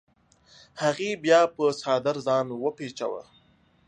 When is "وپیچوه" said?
2.63-3.23